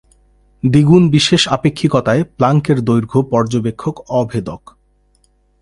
[0.63, 4.61] দ্বিগুণ বিশেষ আপেক্ষিকতায়, প্লাংকের দৈর্ঘ্য পর্যবেক্ষক-অভেদক।